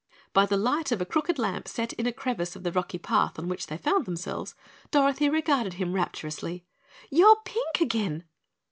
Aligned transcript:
By 0.33 0.47
the 0.47 0.57
light 0.57 0.91
of 0.91 0.99
a 0.99 1.05
crooked 1.05 1.37
lamp 1.37 1.67
set 1.67 1.93
in 1.93 2.07
a 2.07 2.11
crevice 2.11 2.55
of 2.55 2.63
the 2.63 2.71
rocky 2.71 2.97
path 2.97 3.37
on 3.37 3.47
which 3.47 3.67
they 3.67 3.77
found 3.77 4.05
themselves 4.07 4.55
Dorothy 4.89 5.29
regarded 5.29 5.73
him 5.75 5.93
rapturously. 5.93 6.65
"You're 7.11 7.37
pink 7.45 7.79
again!" 7.81 8.23